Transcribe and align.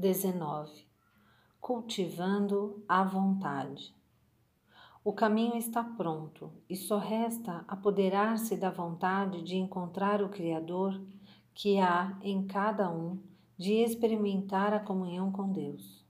19. 0.00 0.86
Cultivando 1.60 2.82
a 2.88 3.04
vontade. 3.04 3.94
O 5.04 5.12
caminho 5.12 5.56
está 5.56 5.84
pronto 5.84 6.50
e 6.70 6.74
só 6.74 6.96
resta 6.96 7.66
apoderar-se 7.68 8.56
da 8.56 8.70
vontade 8.70 9.42
de 9.42 9.56
encontrar 9.56 10.22
o 10.22 10.30
Criador 10.30 10.98
que 11.52 11.78
há 11.78 12.18
em 12.22 12.46
cada 12.46 12.90
um 12.90 13.18
de 13.58 13.74
experimentar 13.74 14.72
a 14.72 14.80
comunhão 14.80 15.30
com 15.30 15.52
Deus. 15.52 16.02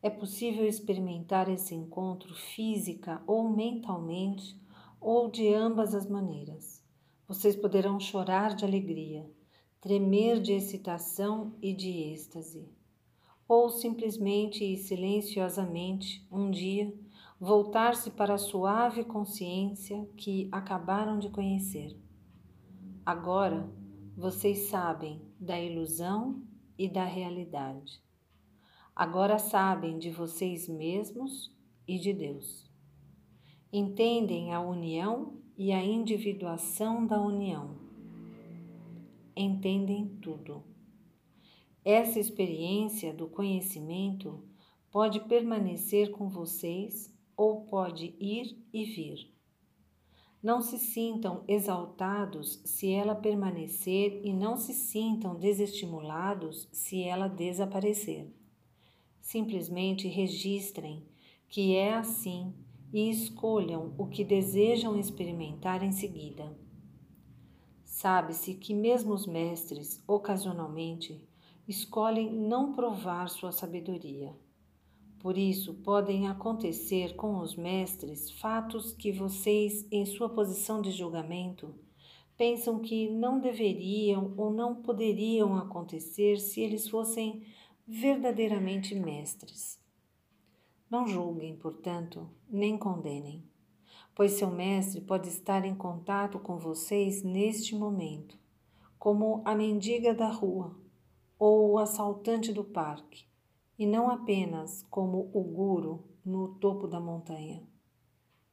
É 0.00 0.08
possível 0.08 0.66
experimentar 0.66 1.46
esse 1.50 1.74
encontro 1.74 2.34
física 2.34 3.22
ou 3.26 3.50
mentalmente, 3.50 4.58
ou 4.98 5.30
de 5.30 5.52
ambas 5.52 5.94
as 5.94 6.08
maneiras. 6.08 6.82
Vocês 7.28 7.54
poderão 7.54 8.00
chorar 8.00 8.54
de 8.54 8.64
alegria, 8.64 9.30
tremer 9.78 10.40
de 10.40 10.54
excitação 10.54 11.54
e 11.60 11.74
de 11.74 11.90
êxtase, 11.90 12.79
ou 13.50 13.68
simplesmente 13.68 14.62
e 14.62 14.76
silenciosamente, 14.76 16.24
um 16.30 16.52
dia, 16.52 16.94
voltar-se 17.40 18.08
para 18.12 18.34
a 18.34 18.38
suave 18.38 19.02
consciência 19.02 20.08
que 20.16 20.48
acabaram 20.52 21.18
de 21.18 21.28
conhecer. 21.30 21.98
Agora 23.04 23.68
vocês 24.16 24.68
sabem 24.68 25.20
da 25.36 25.60
ilusão 25.60 26.40
e 26.78 26.88
da 26.88 27.04
realidade. 27.04 28.00
Agora 28.94 29.36
sabem 29.36 29.98
de 29.98 30.10
vocês 30.12 30.68
mesmos 30.68 31.52
e 31.88 31.98
de 31.98 32.12
Deus. 32.12 32.70
Entendem 33.72 34.54
a 34.54 34.60
união 34.60 35.34
e 35.58 35.72
a 35.72 35.82
individuação 35.82 37.04
da 37.04 37.20
união. 37.20 37.74
Entendem 39.34 40.06
tudo. 40.22 40.69
Essa 41.84 42.20
experiência 42.20 43.12
do 43.12 43.26
conhecimento 43.26 44.44
pode 44.90 45.20
permanecer 45.20 46.10
com 46.10 46.28
vocês 46.28 47.14
ou 47.36 47.62
pode 47.62 48.14
ir 48.20 48.58
e 48.72 48.84
vir. 48.84 49.32
Não 50.42 50.60
se 50.60 50.78
sintam 50.78 51.42
exaltados 51.48 52.60
se 52.64 52.90
ela 52.90 53.14
permanecer 53.14 54.20
e 54.24 54.32
não 54.32 54.56
se 54.56 54.74
sintam 54.74 55.34
desestimulados 55.36 56.68
se 56.72 57.02
ela 57.02 57.28
desaparecer. 57.28 58.30
Simplesmente 59.20 60.08
registrem 60.08 61.06
que 61.48 61.74
é 61.74 61.94
assim 61.94 62.54
e 62.92 63.08
escolham 63.10 63.94
o 63.96 64.06
que 64.06 64.24
desejam 64.24 64.98
experimentar 64.98 65.82
em 65.82 65.92
seguida. 65.92 66.58
Sabe-se 67.84 68.54
que 68.54 68.74
mesmo 68.74 69.12
os 69.12 69.26
mestres, 69.26 70.02
ocasionalmente, 70.06 71.28
escolhem 71.68 72.32
não 72.32 72.72
provar 72.72 73.28
sua 73.28 73.52
sabedoria 73.52 74.34
por 75.20 75.36
isso, 75.36 75.74
podem 75.74 76.28
acontecer 76.28 77.14
com 77.14 77.40
os 77.40 77.54
mestres 77.54 78.30
fatos 78.30 78.94
que 78.94 79.12
vocês, 79.12 79.86
em 79.92 80.06
sua 80.06 80.30
posição 80.30 80.80
de 80.80 80.90
julgamento, 80.90 81.74
pensam 82.38 82.78
que 82.78 83.10
não 83.10 83.38
deveriam 83.38 84.32
ou 84.38 84.50
não 84.50 84.74
poderiam 84.74 85.58
acontecer 85.58 86.38
se 86.38 86.62
eles 86.62 86.88
fossem 86.88 87.44
verdadeiramente 87.86 88.94
mestres. 88.94 89.78
Não 90.90 91.06
julguem, 91.06 91.54
portanto, 91.54 92.26
nem 92.48 92.78
condenem, 92.78 93.44
pois 94.14 94.32
seu 94.32 94.50
mestre 94.50 95.02
pode 95.02 95.28
estar 95.28 95.66
em 95.66 95.74
contato 95.74 96.38
com 96.38 96.56
vocês 96.56 97.22
neste 97.22 97.76
momento, 97.76 98.38
como 98.98 99.42
a 99.44 99.54
mendiga 99.54 100.14
da 100.14 100.30
rua 100.30 100.74
ou 101.40 101.70
o 101.70 101.78
assaltante 101.78 102.52
do 102.52 102.62
parque 102.62 103.24
e 103.78 103.86
não 103.86 104.10
apenas 104.10 104.82
como 104.90 105.30
o 105.32 105.42
guru 105.42 106.04
no 106.22 106.54
topo 106.56 106.86
da 106.86 107.00
montanha. 107.00 107.66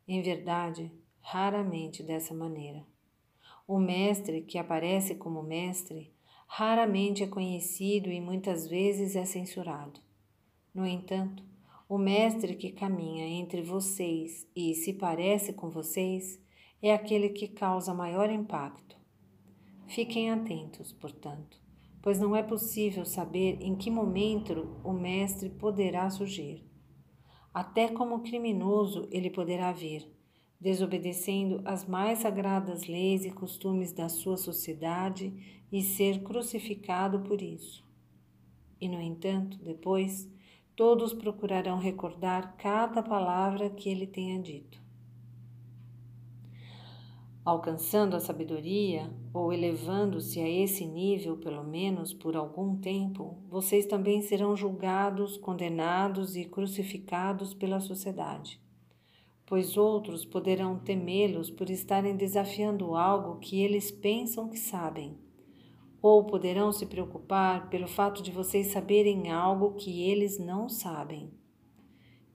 Em 0.07 0.21
verdade, 0.21 0.89
raramente 1.19 2.01
dessa 2.01 2.34
maneira. 2.34 2.88
O 3.67 3.78
mestre 3.78 4.41
que 4.41 4.57
aparece 4.57 5.16
como 5.16 5.44
mestre 5.44 6.16
raramente 6.47 7.23
é 7.23 7.28
conhecido 7.28 8.09
e 8.09 8.22
muitas 8.22 8.66
vezes 8.66 9.17
é 9.17 9.25
censurado. 9.25 10.00
No 10.73 10.88
entanto, 10.88 11.44
o 11.89 11.97
mestre 11.97 12.56
que 12.56 12.72
caminha 12.72 13.28
entre 13.28 13.62
vocês 13.62 14.47
e 14.56 14.73
se 14.73 14.94
parece 14.94 15.51
com 15.51 15.69
vocês 15.69 16.41
é 16.81 16.94
aquele 16.94 17.28
que 17.29 17.50
causa 17.50 17.94
maior 17.94 18.29
impacto. 18.29 18.95
Fiquem 19.88 20.31
atentos, 20.31 20.94
portanto, 20.94 21.66
pois 22.07 22.22
não 22.22 22.34
é 22.34 22.41
possível 22.41 23.03
saber 23.03 23.57
em 23.59 23.75
que 23.75 23.91
momento 23.91 24.79
o 24.81 24.94
mestre 24.94 25.50
poderá 25.50 26.09
surgir. 26.09 26.66
Até 27.53 27.90
como 27.90 28.22
criminoso 28.22 29.09
ele 29.12 29.29
poderá 29.29 29.73
vir, 29.73 30.09
desobedecendo 30.57 31.62
as 31.66 31.85
mais 31.85 32.19
sagradas 32.19 32.88
leis 32.88 33.25
e 33.25 33.29
costumes 33.29 33.91
da 33.91 34.07
sua 34.07 34.38
sociedade 34.38 35.34
e 35.69 35.81
ser 35.81 36.23
crucificado 36.23 37.19
por 37.23 37.41
isso. 37.41 37.85
E, 38.79 38.88
no 38.88 39.01
entanto, 39.01 39.57
depois, 39.62 40.31
todos 40.78 41.12
procurarão 41.12 41.78
recordar 41.78 42.56
cada 42.56 43.03
palavra 43.03 43.69
que 43.69 43.89
ele 43.89 44.07
tenha 44.07 44.41
dito. 44.41 44.81
Alcançando 47.47 48.13
a 48.13 48.19
sabedoria, 48.19 49.09
ou 49.34 49.53
elevando-se 49.53 50.38
a 50.41 50.50
esse 50.50 50.85
nível, 50.85 51.38
pelo 51.38 51.63
menos 51.63 52.13
por 52.13 52.35
algum 52.35 52.75
tempo, 52.75 53.38
vocês 53.50 53.85
também 53.85 54.22
serão 54.22 54.53
julgados, 54.53 55.38
condenados 55.38 56.36
e 56.36 56.44
crucificados 56.44 57.53
pela 57.53 57.80
sociedade. 57.80 58.59
Pois 59.46 59.78
outros 59.78 60.25
poderão 60.25 60.78
temê-los 60.78 61.50
por 61.50 61.69
estarem 61.69 62.18
desafiando 62.18 62.97
algo 62.97 63.40
que 63.40 63.62
eles 63.63 63.91
pensam 63.91 64.50
que 64.50 64.59
sabem, 64.59 65.18
ou 66.02 66.25
poderão 66.25 66.74
se 66.74 66.86
preocupar 66.86 67.69
pelo 67.69 67.88
fato 67.88 68.22
de 68.22 68.30
vocês 68.30 68.68
saberem 68.74 69.31
algo 69.31 69.75
que 69.75 70.03
eles 70.03 70.38
não 70.38 70.68
sabem. 70.68 71.31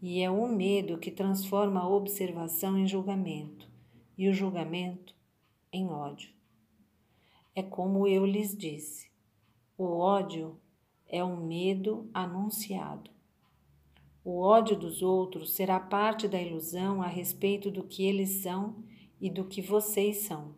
E 0.01 0.22
é 0.22 0.31
o 0.31 0.49
medo 0.49 0.97
que 0.97 1.11
transforma 1.11 1.81
a 1.81 1.89
observação 1.89 2.78
em 2.78 2.87
julgamento 2.87 3.72
e 4.22 4.28
o 4.28 4.33
julgamento 4.33 5.16
em 5.72 5.88
ódio. 5.88 6.31
É 7.56 7.60
como 7.60 8.06
eu 8.06 8.25
lhes 8.25 8.56
disse: 8.56 9.10
o 9.77 9.84
ódio 9.99 10.60
é 11.09 11.25
um 11.25 11.44
medo 11.44 12.09
anunciado. 12.15 13.10
O 14.25 14.38
ódio 14.38 14.78
dos 14.78 15.03
outros 15.03 15.55
será 15.55 15.81
parte 15.81 16.28
da 16.28 16.41
ilusão 16.41 17.03
a 17.03 17.09
respeito 17.09 17.69
do 17.69 17.83
que 17.83 18.05
eles 18.05 18.43
são 18.43 18.84
e 19.21 19.28
do 19.28 19.44
que 19.44 19.60
vocês 19.60 20.19
são. 20.19 20.54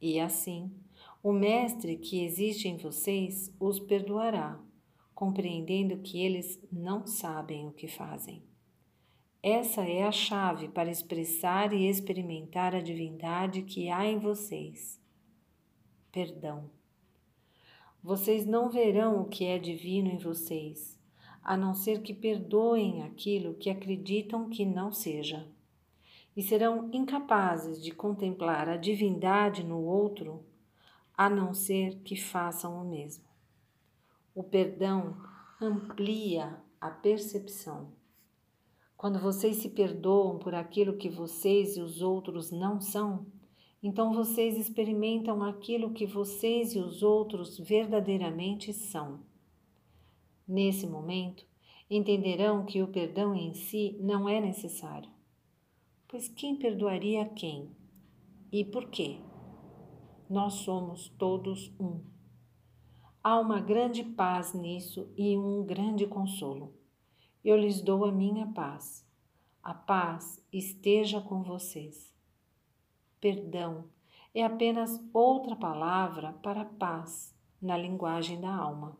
E 0.00 0.18
assim, 0.18 0.74
o 1.22 1.32
Mestre 1.32 1.96
que 1.96 2.24
existe 2.24 2.66
em 2.66 2.78
vocês 2.78 3.54
os 3.60 3.78
perdoará, 3.78 4.60
compreendendo 5.14 5.98
que 5.98 6.20
eles 6.20 6.60
não 6.72 7.06
sabem 7.06 7.68
o 7.68 7.72
que 7.72 7.86
fazem. 7.86 8.42
Essa 9.42 9.80
é 9.80 10.04
a 10.04 10.12
chave 10.12 10.68
para 10.68 10.88
expressar 10.88 11.72
e 11.72 11.88
experimentar 11.88 12.76
a 12.76 12.80
divindade 12.80 13.62
que 13.62 13.90
há 13.90 14.06
em 14.06 14.20
vocês. 14.20 15.02
Perdão. 16.12 16.70
Vocês 18.00 18.46
não 18.46 18.70
verão 18.70 19.20
o 19.20 19.24
que 19.24 19.44
é 19.44 19.58
divino 19.58 20.08
em 20.08 20.16
vocês, 20.16 20.96
a 21.42 21.56
não 21.56 21.74
ser 21.74 22.02
que 22.02 22.14
perdoem 22.14 23.02
aquilo 23.02 23.54
que 23.54 23.68
acreditam 23.68 24.48
que 24.48 24.64
não 24.64 24.92
seja. 24.92 25.50
E 26.36 26.42
serão 26.42 26.88
incapazes 26.92 27.82
de 27.82 27.90
contemplar 27.90 28.68
a 28.68 28.76
divindade 28.76 29.64
no 29.64 29.82
outro, 29.82 30.46
a 31.18 31.28
não 31.28 31.52
ser 31.52 31.98
que 32.04 32.14
façam 32.14 32.80
o 32.80 32.88
mesmo. 32.88 33.24
O 34.36 34.44
perdão 34.44 35.16
amplia 35.60 36.62
a 36.80 36.90
percepção. 36.90 38.00
Quando 39.02 39.18
vocês 39.18 39.56
se 39.56 39.68
perdoam 39.68 40.38
por 40.38 40.54
aquilo 40.54 40.96
que 40.96 41.08
vocês 41.10 41.76
e 41.76 41.80
os 41.80 42.00
outros 42.02 42.52
não 42.52 42.80
são, 42.80 43.26
então 43.82 44.12
vocês 44.12 44.56
experimentam 44.56 45.42
aquilo 45.42 45.92
que 45.92 46.06
vocês 46.06 46.72
e 46.76 46.78
os 46.78 47.02
outros 47.02 47.58
verdadeiramente 47.58 48.72
são. 48.72 49.24
Nesse 50.46 50.86
momento, 50.86 51.44
entenderão 51.90 52.64
que 52.64 52.80
o 52.80 52.86
perdão 52.86 53.34
em 53.34 53.52
si 53.54 53.98
não 53.98 54.28
é 54.28 54.40
necessário. 54.40 55.10
Pois 56.06 56.28
quem 56.28 56.54
perdoaria 56.54 57.24
quem? 57.24 57.72
E 58.52 58.64
por 58.64 58.88
quê? 58.88 59.18
Nós 60.30 60.52
somos 60.52 61.08
todos 61.18 61.74
um. 61.80 62.04
Há 63.20 63.40
uma 63.40 63.60
grande 63.60 64.04
paz 64.04 64.54
nisso 64.54 65.12
e 65.16 65.36
um 65.36 65.64
grande 65.64 66.06
consolo. 66.06 66.80
Eu 67.44 67.56
lhes 67.56 67.80
dou 67.80 68.04
a 68.04 68.12
minha 68.12 68.46
paz. 68.46 69.04
A 69.60 69.74
paz 69.74 70.40
esteja 70.52 71.20
com 71.20 71.42
vocês. 71.42 72.14
Perdão 73.20 73.86
é 74.32 74.44
apenas 74.44 75.02
outra 75.12 75.56
palavra 75.56 76.34
para 76.34 76.64
paz 76.64 77.34
na 77.60 77.76
linguagem 77.76 78.40
da 78.40 78.54
alma. 78.54 78.96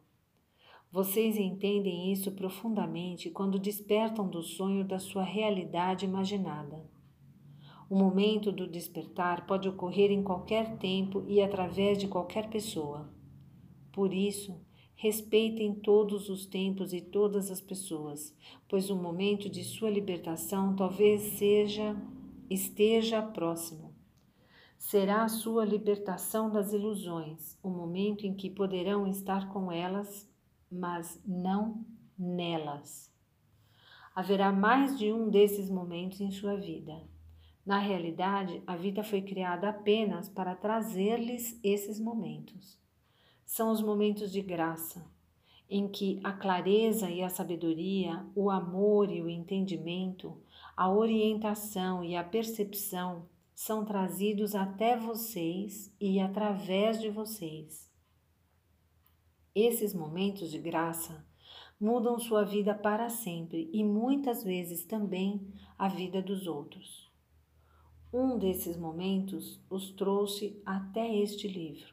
Vocês 0.91 1.37
entendem 1.37 2.13
isso 2.13 2.33
profundamente 2.33 3.31
quando 3.31 3.61
despertam 3.61 4.29
do 4.29 4.43
sonho 4.43 4.85
da 4.85 4.99
sua 4.99 5.23
realidade 5.23 6.05
imaginada. 6.05 6.85
O 7.89 7.97
momento 7.97 8.51
do 8.51 8.67
despertar 8.67 9.47
pode 9.47 9.69
ocorrer 9.69 10.11
em 10.11 10.23
qualquer 10.23 10.79
tempo 10.79 11.25
e 11.29 11.41
através 11.41 11.97
de 11.97 12.09
qualquer 12.09 12.51
pessoa. 12.51 13.09
Por 13.93 14.13
isso, 14.13 14.61
respeitem 15.03 15.75
todos 15.75 16.29
os 16.29 16.47
tempos 16.47 16.93
e 16.93 17.01
todas 17.01 17.51
as 17.51 17.61
pessoas, 17.61 18.33
pois 18.69 18.89
o 18.89 18.95
momento 18.95 19.51
de 19.51 19.65
sua 19.65 19.91
libertação 19.91 20.77
talvez 20.77 21.23
seja 21.37 21.97
esteja 22.49 23.21
próximo. 23.21 23.93
Será 24.79 25.25
a 25.25 25.29
sua 25.29 25.65
libertação 25.65 26.49
das 26.49 26.73
ilusões, 26.73 27.59
o 27.65 27.69
momento 27.69 28.25
em 28.25 28.33
que 28.33 28.49
poderão 28.49 29.05
estar 29.05 29.53
com 29.53 29.73
elas 29.73 30.31
mas 30.71 31.21
não 31.27 31.85
nelas. 32.17 33.13
Haverá 34.15 34.53
mais 34.53 34.97
de 34.97 35.13
um 35.13 35.29
desses 35.29 35.69
momentos 35.69 36.21
em 36.21 36.31
sua 36.31 36.55
vida. 36.55 37.03
Na 37.67 37.79
realidade, 37.79 38.63
a 38.69 38.77
vida 38.77 39.03
foi 39.03 39.21
criada 39.21 39.69
apenas 39.69 40.29
para 40.29 40.55
trazer-lhes 40.55 41.59
esses 41.65 41.99
momentos. 41.99 42.82
São 43.45 43.71
os 43.71 43.83
momentos 43.83 44.33
de 44.33 44.41
graça, 44.41 45.05
em 45.69 45.89
que 45.89 46.21
a 46.23 46.33
clareza 46.33 47.11
e 47.11 47.23
a 47.23 47.29
sabedoria, 47.29 48.27
o 48.35 48.51
amor 48.51 49.11
e 49.11 49.23
o 49.23 49.29
entendimento, 49.29 50.37
a 50.77 50.91
orientação 50.91 52.05
e 52.05 52.17
a 52.17 52.25
percepção 52.25 53.29
são 53.55 53.85
trazidos 53.85 54.55
até 54.55 54.97
vocês 54.97 55.95
e 56.01 56.19
através 56.19 57.01
de 57.01 57.11
vocês. 57.11 57.91
Esses 59.55 59.95
momentos 59.95 60.51
de 60.51 60.59
graça 60.59 61.25
mudam 61.79 62.19
sua 62.19 62.45
vida 62.45 62.75
para 62.75 63.09
sempre 63.09 63.69
e 63.73 63.85
muitas 63.85 64.43
vezes 64.43 64.85
também 64.85 65.53
a 65.77 65.89
vida 65.89 66.23
dos 66.23 66.47
outros. 66.47 67.11
Um 68.13 68.39
desses 68.39 68.77
momentos 68.77 69.61
os 69.69 69.91
trouxe 69.91 70.63
até 70.65 71.15
este 71.17 71.49
livro. 71.49 71.92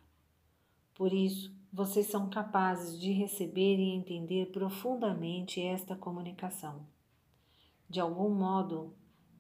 Por 1.00 1.14
isso, 1.14 1.56
vocês 1.72 2.08
são 2.08 2.30
capazes 2.30 3.00
de 3.00 3.14
receber 3.14 3.78
e 3.78 3.96
entender 3.96 4.48
profundamente 4.48 5.62
esta 5.62 5.96
comunicação. 5.96 6.86
De 7.90 8.02
algum 8.02 8.30
modo, 8.30 8.94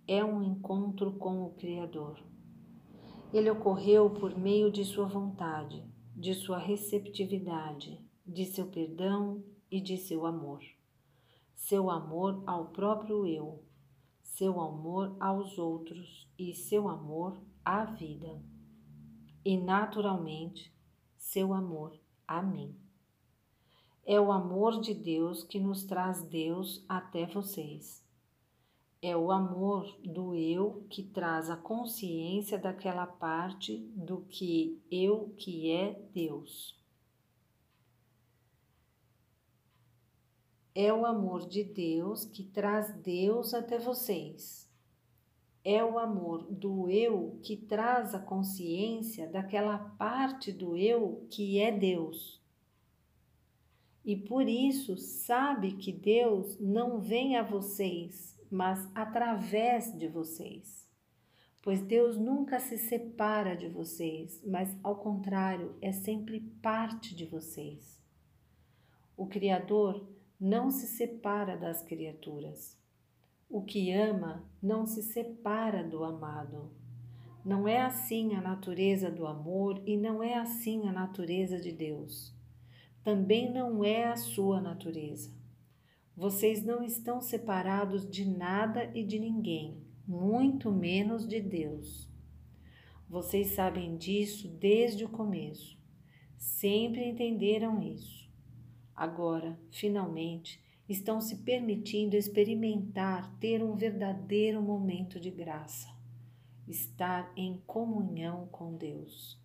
é 0.08 0.24
um 0.24 0.42
encontro 0.42 1.12
com 1.18 1.44
o 1.44 1.50
Criador. 1.56 2.18
Ele 3.34 3.50
ocorreu 3.50 4.10
por 4.10 4.38
meio 4.38 4.72
de 4.72 4.86
sua 4.86 5.06
vontade, 5.06 5.84
de 6.16 6.34
sua 6.34 6.58
receptividade, 6.58 8.00
de 8.26 8.46
seu 8.46 8.68
perdão 8.68 9.44
e 9.70 9.82
de 9.82 9.98
seu 9.98 10.26
amor. 10.26 10.62
Seu 11.54 11.90
amor 11.90 12.42
ao 12.48 12.68
próprio 12.68 13.28
eu, 13.28 13.66
seu 14.24 14.62
amor 14.62 15.14
aos 15.20 15.58
outros 15.58 16.26
e 16.40 16.54
seu 16.54 16.88
amor 16.88 17.38
à 17.66 17.84
vida. 17.84 18.42
E 19.44 19.58
naturalmente, 19.58 20.74
seu 21.30 21.54
amor 21.54 21.96
a 22.28 22.42
mim. 22.42 22.76
É 24.04 24.20
o 24.20 24.32
amor 24.32 24.82
de 24.82 24.96
Deus 24.96 25.44
que 25.44 25.60
nos 25.60 25.84
traz 25.84 26.24
Deus 26.24 26.84
até 26.90 27.28
vocês. 27.28 28.04
É 29.00 29.16
o 29.16 29.32
amor 29.32 29.96
do 30.04 30.34
eu 30.34 30.88
que 30.90 31.04
traz 31.04 31.52
a 31.52 31.56
consciência 31.56 32.58
daquela 32.58 33.06
parte 33.06 33.78
do 33.96 34.22
que 34.22 34.82
eu 34.90 35.30
que 35.38 35.70
é 35.70 36.02
Deus. 36.12 36.76
É 40.74 40.92
o 40.92 41.06
amor 41.06 41.48
de 41.48 41.64
Deus 41.64 42.26
que 42.26 42.44
traz 42.44 42.92
Deus 43.04 43.54
até 43.54 43.78
vocês. 43.78 44.69
É 45.72 45.84
o 45.84 46.00
amor 46.00 46.52
do 46.52 46.90
eu 46.90 47.38
que 47.44 47.56
traz 47.56 48.16
a 48.16 48.20
consciência 48.20 49.28
daquela 49.28 49.78
parte 49.78 50.52
do 50.52 50.76
eu 50.76 51.28
que 51.30 51.60
é 51.60 51.72
Deus. 51.72 52.44
E 54.04 54.16
por 54.16 54.50
isso 54.50 54.98
sabe 54.98 55.74
que 55.74 55.94
Deus 55.94 56.60
não 56.60 57.00
vem 57.00 57.38
a 57.38 57.44
vocês, 57.44 58.36
mas 58.50 58.90
através 58.96 59.96
de 59.96 60.08
vocês. 60.08 60.90
Pois 61.62 61.84
Deus 61.84 62.18
nunca 62.18 62.60
se 62.60 62.76
separa 62.76 63.56
de 63.56 63.68
vocês, 63.68 64.44
mas 64.44 64.76
ao 64.82 64.96
contrário, 64.96 65.76
é 65.84 65.92
sempre 65.92 66.40
parte 66.64 67.14
de 67.14 67.28
vocês. 67.28 68.02
O 69.16 69.28
Criador 69.28 70.10
não 70.40 70.72
se 70.72 70.88
separa 70.88 71.56
das 71.56 71.84
criaturas. 71.84 72.76
O 73.52 73.64
que 73.64 73.92
ama 73.92 74.48
não 74.62 74.86
se 74.86 75.02
separa 75.02 75.84
do 75.84 76.04
amado. 76.04 76.70
Não 77.44 77.68
é 77.68 77.82
assim 77.82 78.36
a 78.36 78.42
natureza 78.42 79.10
do 79.10 79.26
amor 79.26 79.82
e 79.88 79.98
não 79.98 80.22
é 80.22 80.36
assim 80.36 80.88
a 80.88 80.92
natureza 80.92 81.60
de 81.60 81.72
Deus. 81.72 82.32
Também 83.04 83.52
não 83.52 83.84
é 83.84 84.06
a 84.06 84.16
sua 84.16 84.62
natureza. 84.62 85.34
Vocês 86.16 86.64
não 86.64 86.84
estão 86.84 87.20
separados 87.20 88.08
de 88.08 88.24
nada 88.24 88.92
e 88.94 89.04
de 89.04 89.18
ninguém, 89.18 89.82
muito 90.08 90.72
menos 90.72 91.28
de 91.28 91.42
Deus. 91.42 92.08
Vocês 93.10 93.48
sabem 93.48 93.98
disso 93.98 94.48
desde 94.48 95.06
o 95.06 95.10
começo. 95.10 95.76
Sempre 96.38 97.04
entenderam 97.04 97.82
isso. 97.82 98.30
Agora, 98.96 99.60
finalmente, 99.72 100.62
estão 100.90 101.22
se 101.22 101.38
permitindo 101.44 102.18
experimentar 102.18 103.32
ter 103.40 103.64
um 103.64 103.76
verdadeiro 103.76 104.60
momento 104.60 105.20
de 105.20 105.30
graça, 105.30 105.88
estar 106.68 107.32
em 107.38 107.62
comunhão 107.68 108.48
com 108.48 108.76
Deus. 108.76 109.40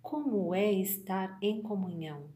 Como 0.00 0.54
é 0.54 0.72
estar 0.72 1.38
em 1.42 1.60
comunhão? 1.60 2.30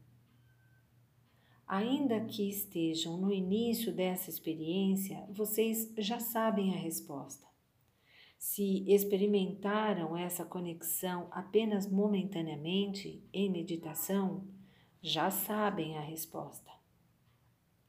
Ainda 1.67 2.21
que 2.21 2.47
estejam 2.47 3.17
no 3.17 3.33
início 3.33 3.91
dessa 3.91 4.29
experiência, 4.29 5.27
vocês 5.31 5.93
já 5.97 6.21
sabem 6.21 6.75
a 6.75 6.77
resposta. 6.77 7.49
Se 8.39 8.85
experimentaram 8.87 10.15
essa 10.15 10.45
conexão 10.45 11.27
apenas 11.31 11.91
momentaneamente 11.91 13.27
em 13.33 13.51
meditação, 13.51 14.47
já 15.05 15.31
sabem 15.31 15.99
a 15.99 16.01
resposta. 16.01 16.71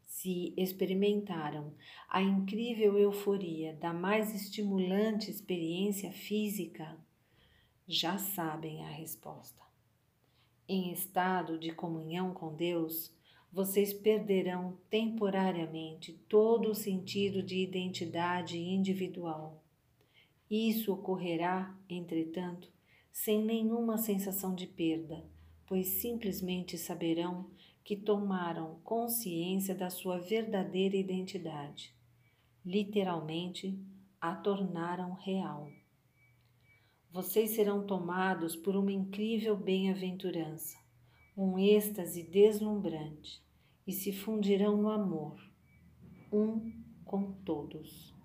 Se 0.06 0.54
experimentaram 0.58 1.74
a 2.10 2.22
incrível 2.22 3.00
euforia 3.00 3.74
da 3.74 3.94
mais 3.94 4.36
estimulante 4.36 5.32
experiência 5.32 6.12
física, 6.12 6.98
já 7.88 8.18
sabem 8.18 8.84
a 8.84 8.90
resposta. 8.90 9.64
Em 10.68 10.92
estado 10.92 11.58
de 11.58 11.72
comunhão 11.72 12.34
com 12.34 12.54
Deus, 12.54 13.16
vocês 13.50 13.94
perderão 13.94 14.78
temporariamente 14.90 16.12
todo 16.28 16.72
o 16.72 16.76
sentido 16.76 17.42
de 17.42 17.60
identidade 17.60 18.58
individual 18.58 19.64
isso 20.50 20.94
ocorrerá, 20.94 21.76
entretanto, 21.90 22.72
sem 23.12 23.44
nenhuma 23.44 23.98
sensação 23.98 24.54
de 24.54 24.68
perda, 24.68 25.26
pois 25.68 25.88
simplesmente 25.88 26.78
saberão 26.78 27.50
que 27.84 27.96
tomaram 27.96 28.80
consciência 28.84 29.76
da 29.76 29.90
sua 29.90 30.18
verdadeira 30.18 30.96
identidade. 30.96 31.96
Literalmente, 32.66 33.80
a 34.20 34.36
tornaram 34.36 35.14
real. 35.14 35.70
Vocês 37.12 37.52
serão 37.52 37.86
tomados 37.86 38.56
por 38.56 38.76
uma 38.76 38.92
incrível 38.92 39.56
bem-aventurança, 39.56 40.78
um 41.38 41.60
êxtase 41.60 42.24
deslumbrante, 42.24 43.44
e 43.88 43.92
se 43.92 44.12
fundirão 44.12 44.78
no 44.78 44.90
amor, 44.90 45.40
um 46.32 46.72
com 47.06 47.32
todos 47.44 48.16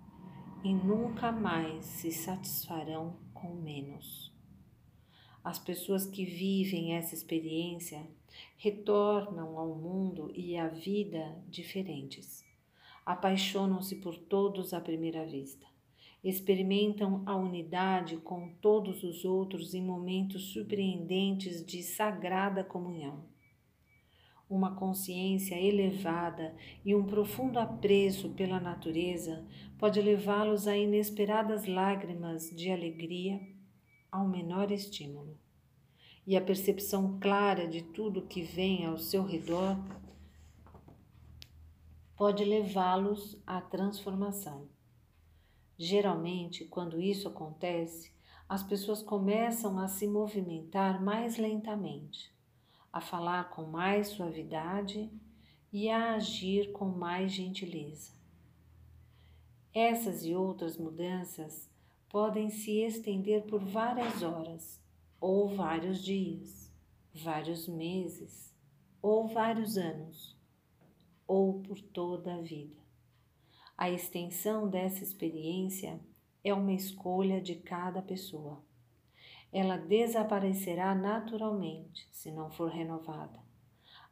e 0.62 0.74
nunca 0.74 1.32
mais 1.32 1.84
se 1.84 2.10
satisfarão 2.10 3.16
com 3.32 3.54
menos. 3.54 4.29
As 5.42 5.58
pessoas 5.58 6.06
que 6.06 6.24
vivem 6.24 6.94
essa 6.94 7.14
experiência 7.14 8.06
retornam 8.56 9.58
ao 9.58 9.74
mundo 9.74 10.30
e 10.34 10.56
à 10.56 10.68
vida 10.68 11.36
diferentes. 11.48 12.44
Apaixonam-se 13.04 13.96
por 13.96 14.16
todos 14.16 14.72
à 14.74 14.80
primeira 14.80 15.24
vista. 15.24 15.66
Experimentam 16.22 17.22
a 17.24 17.34
unidade 17.34 18.18
com 18.18 18.50
todos 18.60 19.02
os 19.02 19.24
outros 19.24 19.72
em 19.72 19.82
momentos 19.82 20.52
surpreendentes 20.52 21.64
de 21.64 21.82
sagrada 21.82 22.62
comunhão 22.62 23.24
uma 24.50 24.74
consciência 24.74 25.54
elevada 25.54 26.52
e 26.84 26.92
um 26.92 27.04
profundo 27.04 27.60
apreço 27.60 28.30
pela 28.30 28.58
natureza 28.58 29.46
pode 29.78 30.02
levá-los 30.02 30.66
a 30.66 30.76
inesperadas 30.76 31.66
lágrimas 31.66 32.50
de 32.50 32.68
alegria 32.68 33.40
ao 34.10 34.26
menor 34.28 34.70
estímulo. 34.70 35.38
e 36.26 36.36
a 36.36 36.40
percepção 36.40 37.18
clara 37.18 37.66
de 37.66 37.82
tudo 37.82 38.26
que 38.26 38.42
vem 38.42 38.84
ao 38.84 38.98
seu 38.98 39.24
redor 39.24 39.76
pode 42.14 42.44
levá-los 42.44 43.40
à 43.46 43.60
transformação. 43.60 44.68
Geralmente, 45.78 46.66
quando 46.66 47.00
isso 47.00 47.26
acontece, 47.26 48.12
as 48.46 48.62
pessoas 48.62 49.02
começam 49.02 49.78
a 49.78 49.88
se 49.88 50.06
movimentar 50.06 51.02
mais 51.02 51.38
lentamente, 51.38 52.30
a 52.92 53.00
falar 53.00 53.48
com 53.50 53.64
mais 53.64 54.08
suavidade 54.08 55.10
e 55.72 55.88
a 55.88 56.14
agir 56.14 56.72
com 56.72 56.86
mais 56.86 57.32
gentileza. 57.32 58.12
Essas 59.72 60.24
e 60.24 60.34
outras 60.34 60.76
mudanças 60.76 61.69
podem 62.10 62.50
se 62.50 62.80
estender 62.80 63.44
por 63.44 63.64
várias 63.64 64.20
horas, 64.20 64.82
ou 65.20 65.48
vários 65.48 66.02
dias, 66.02 66.68
vários 67.14 67.68
meses, 67.68 68.52
ou 69.00 69.28
vários 69.28 69.78
anos, 69.78 70.36
ou 71.24 71.60
por 71.60 71.80
toda 71.80 72.34
a 72.34 72.40
vida. 72.40 72.76
A 73.78 73.88
extensão 73.88 74.68
dessa 74.68 75.04
experiência 75.04 76.00
é 76.42 76.52
uma 76.52 76.72
escolha 76.72 77.40
de 77.40 77.54
cada 77.54 78.02
pessoa. 78.02 78.60
Ela 79.52 79.76
desaparecerá 79.76 80.94
naturalmente 80.96 82.08
se 82.10 82.32
não 82.32 82.50
for 82.50 82.70
renovada. 82.70 83.38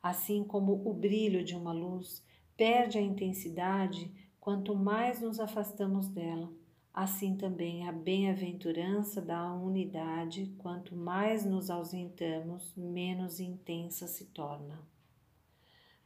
Assim 0.00 0.44
como 0.44 0.88
o 0.88 0.94
brilho 0.94 1.44
de 1.44 1.56
uma 1.56 1.72
luz 1.72 2.24
perde 2.56 2.96
a 2.96 3.02
intensidade 3.02 4.12
quanto 4.38 4.76
mais 4.76 5.20
nos 5.20 5.40
afastamos 5.40 6.08
dela, 6.08 6.48
assim 6.92 7.36
também 7.36 7.86
a 7.88 7.92
bem-aventurança 7.92 9.20
da 9.22 9.54
unidade, 9.54 10.54
quanto 10.58 10.96
mais 10.96 11.44
nos 11.44 11.70
ausentamos, 11.70 12.74
menos 12.76 13.40
intensa 13.40 14.06
se 14.06 14.26
torna. 14.26 14.80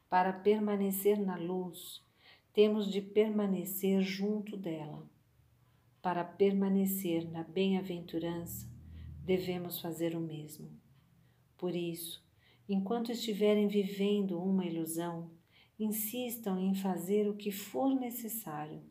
Para 0.08 0.32
permanecer 0.32 1.18
na 1.18 1.36
luz, 1.36 2.02
temos 2.52 2.90
de 2.90 3.00
permanecer 3.00 4.02
junto 4.02 4.56
dela. 4.56 5.08
Para 6.02 6.22
permanecer 6.22 7.30
na 7.30 7.42
bem-aventurança, 7.42 8.68
devemos 9.24 9.80
fazer 9.80 10.14
o 10.14 10.20
mesmo. 10.20 10.68
Por 11.56 11.74
isso, 11.74 12.22
enquanto 12.68 13.12
estiverem 13.12 13.68
vivendo 13.68 14.38
uma 14.38 14.66
ilusão, 14.66 15.30
insistam 15.78 16.58
em 16.58 16.74
fazer 16.74 17.28
o 17.28 17.36
que 17.36 17.50
for 17.50 17.94
necessário: 17.94 18.82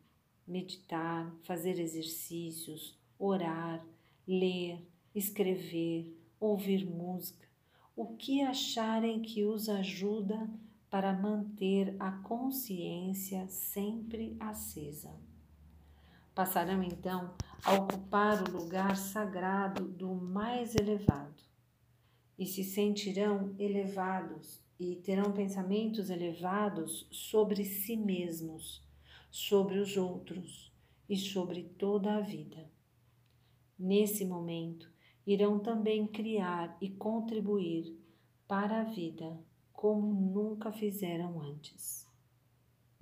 meditar, 0.51 1.33
fazer 1.43 1.79
exercícios, 1.79 2.99
orar, 3.17 3.85
ler, 4.27 4.85
escrever, 5.15 6.13
ouvir 6.39 6.85
música, 6.85 7.47
o 7.95 8.15
que 8.17 8.41
acharem 8.41 9.21
que 9.21 9.45
os 9.45 9.69
ajuda 9.69 10.49
para 10.89 11.13
manter 11.13 11.95
a 11.99 12.11
consciência 12.11 13.47
sempre 13.47 14.35
acesa. 14.39 15.11
Passarão 16.35 16.83
então 16.83 17.33
a 17.63 17.73
ocupar 17.75 18.43
o 18.43 18.51
lugar 18.51 18.97
sagrado 18.97 19.87
do 19.87 20.13
mais 20.13 20.75
elevado 20.75 21.43
e 22.37 22.45
se 22.45 22.63
sentirão 22.63 23.55
elevados 23.57 24.59
e 24.79 24.95
terão 24.95 25.31
pensamentos 25.31 26.09
elevados 26.09 27.07
sobre 27.11 27.63
si 27.63 27.95
mesmos, 27.95 28.81
sobre 29.31 29.79
os 29.79 29.95
outros 29.95 30.71
e 31.09 31.17
sobre 31.17 31.63
toda 31.63 32.15
a 32.17 32.21
vida. 32.21 32.69
Nesse 33.79 34.25
momento, 34.25 34.91
irão 35.25 35.57
também 35.57 36.05
criar 36.05 36.77
e 36.81 36.89
contribuir 36.89 37.97
para 38.47 38.81
a 38.81 38.83
vida 38.83 39.39
como 39.71 40.13
nunca 40.13 40.71
fizeram 40.71 41.41
antes. 41.41 42.00